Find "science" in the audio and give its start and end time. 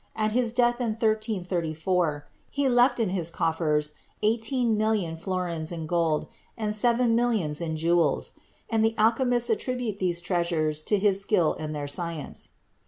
11.87-12.49